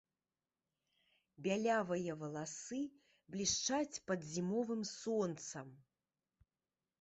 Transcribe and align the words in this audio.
Бялявыя 1.47 2.13
валасы 2.21 2.79
блішчаць 3.35 4.01
пад 4.09 4.25
зімовым 4.33 4.81
сонцам. 4.95 5.69